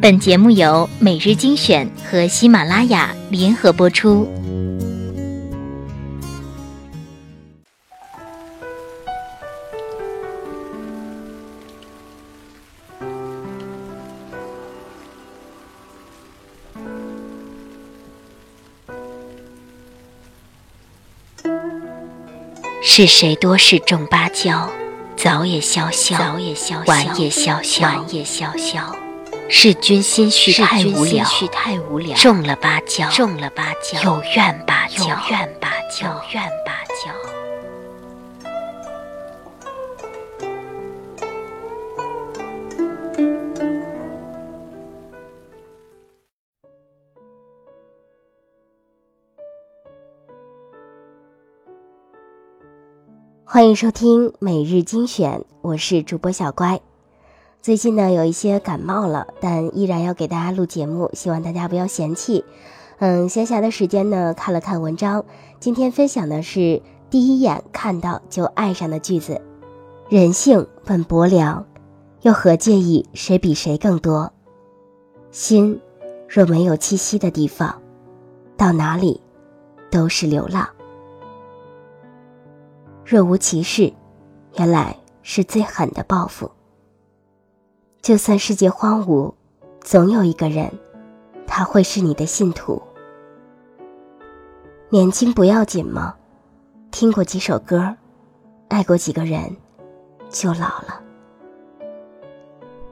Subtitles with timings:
[0.00, 4.28] 本节目由每日精选和喜马拉雅联合播出。
[22.80, 24.70] 是谁多事种芭蕉？
[25.16, 29.07] 早也萧萧，晚也萧萧，晚也萧萧。
[29.50, 37.10] 是君心绪太无聊，种了芭蕉，中了芭蕉，有怨芭蕉，有怨芭蕉，有怨芭蕉。
[53.46, 56.78] 欢迎收听每日精选，我是主播小乖。
[57.60, 62.44] 最近呢有一些感冒了，但依然要给大家录节目，希望大家不要嫌弃。
[62.98, 65.24] 嗯，闲暇的时间呢看了看文章，
[65.60, 69.40] 今天分享的是第一眼看到就爱上的句子：
[70.08, 71.66] 人性本薄凉，
[72.22, 74.32] 又何介意谁比谁更多？
[75.30, 75.80] 心
[76.28, 77.82] 若没有栖息的地方，
[78.56, 79.20] 到哪里
[79.90, 80.66] 都是流浪。
[83.04, 83.92] 若无其事，
[84.56, 86.50] 原来是最狠的报复。
[88.08, 89.34] 就算世界荒芜，
[89.82, 90.72] 总有一个人，
[91.46, 92.80] 他会是你的信徒。
[94.88, 96.14] 年轻不要紧吗？
[96.90, 97.94] 听过几首歌，
[98.68, 99.54] 爱过几个人，
[100.30, 101.02] 就老了。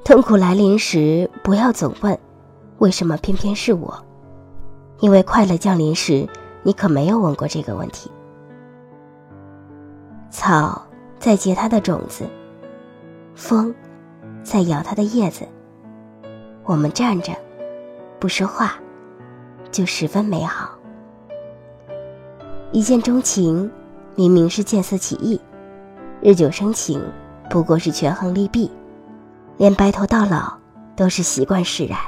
[0.04, 2.18] 痛苦来临时，不要总问，
[2.76, 4.04] 为什么偏偏是我？
[4.98, 6.28] 因为快乐降临时，
[6.62, 8.10] 你可没有问过这个问题。
[10.28, 10.86] 草
[11.18, 12.28] 在结它的种子，
[13.34, 13.74] 风
[14.46, 15.44] 在摇它的叶子。
[16.64, 17.32] 我们站着，
[18.20, 18.74] 不说话，
[19.72, 20.70] 就十分美好。
[22.70, 23.68] 一见钟情，
[24.14, 25.40] 明明是见色起意；
[26.22, 27.02] 日久生情，
[27.50, 28.70] 不过是权衡利弊。
[29.56, 30.52] 连白头到老，
[30.94, 31.98] 都是习惯使然。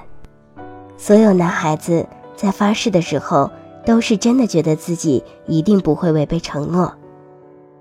[0.97, 2.07] 所有男孩子
[2.37, 3.51] 在发誓的时候，
[3.85, 6.95] 都是真的觉得自己一定不会违背承诺。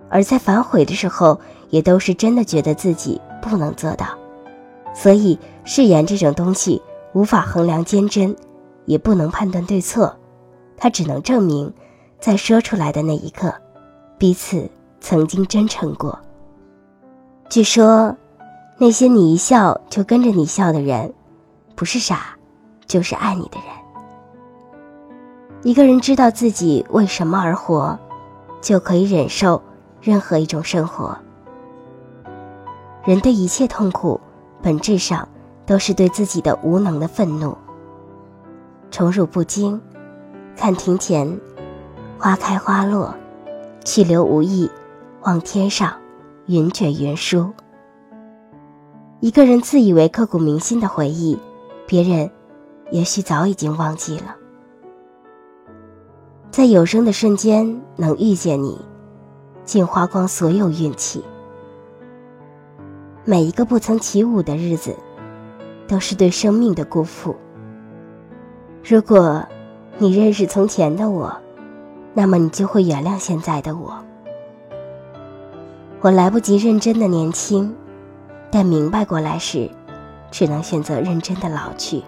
[0.10, 4.08] 而在反悔的时候，也都是真的觉得自己不能做到，
[4.98, 6.82] 所以誓言这种东西
[7.14, 8.36] 无法衡量坚贞，
[8.86, 10.18] 也不能判断对错，
[10.76, 11.72] 它只能证明，
[12.20, 13.54] 在说出来的那一刻，
[14.18, 14.68] 彼此
[15.00, 16.18] 曾经真诚过。
[17.48, 18.18] 据说，
[18.80, 21.14] 那些你一笑就跟着你笑的人，
[21.76, 22.36] 不是傻，
[22.88, 23.68] 就是爱你的人。
[25.62, 28.00] 一个人知道自己为什么而活，
[28.62, 29.62] 就可以忍受。
[30.02, 31.18] 任何一种生活，
[33.04, 34.22] 人的一切痛苦，
[34.62, 35.28] 本质上
[35.66, 37.58] 都是对自己的无能的愤怒。
[38.92, 39.82] 宠辱不惊，
[40.56, 41.40] 看庭前
[42.18, 43.14] 花开花落，
[43.84, 44.70] 去留无意，
[45.22, 45.94] 望天上
[46.46, 47.52] 云卷云舒。
[49.20, 51.38] 一个人自以为刻骨铭心的回忆，
[51.86, 52.30] 别人
[52.92, 54.36] 也许早已经忘记了。
[56.50, 58.80] 在有生的瞬间能遇见你。
[59.66, 61.22] 竟花光所有运气。
[63.30, 64.96] 每一个不曾起舞的日子，
[65.86, 67.36] 都是对生命的辜负。
[68.82, 69.46] 如果
[69.98, 71.38] 你认识从前的我，
[72.14, 73.94] 那么你就会原谅现在的我。
[76.00, 77.76] 我来不及认真的年轻，
[78.50, 79.70] 但明白过来时，
[80.32, 82.02] 只能选择认真的老去。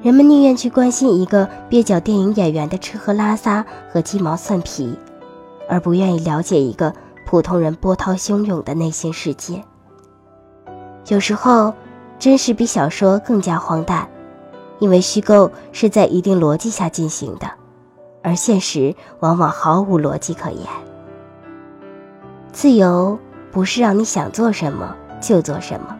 [0.00, 3.62] 人们宁愿去关心一个蹩脚电影演员的吃喝拉撒
[3.92, 4.96] 和鸡毛蒜皮。
[5.68, 6.92] 而不愿意了解一个
[7.24, 9.64] 普通人波涛汹涌的内心世界。
[11.08, 11.72] 有时候，
[12.18, 14.08] 真实比小说更加荒诞，
[14.78, 17.50] 因为虚构是在一定逻辑下进行的，
[18.22, 20.66] 而现实往往毫无逻辑可言。
[22.52, 23.18] 自由
[23.50, 25.96] 不是让你想做什么就做什么，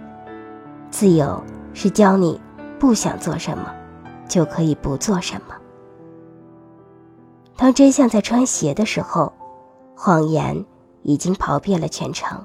[0.91, 2.41] 自由是教你
[2.79, 3.73] 不想做什么
[4.29, 5.55] 就可以不做什么。
[7.57, 9.33] 当真相在穿鞋的时候。
[9.95, 10.65] 谎言
[11.03, 12.45] 已经跑遍了全城，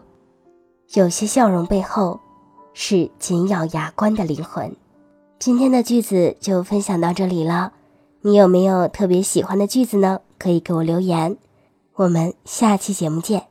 [0.93, 2.19] 有些笑容背后，
[2.73, 4.75] 是紧咬牙关的灵魂。
[5.39, 7.73] 今天的句子就分享到这里了，
[8.21, 10.21] 你有没有特别喜欢的句子呢？
[10.39, 11.37] 可以给我留言。
[11.95, 13.47] 我们下期节目见。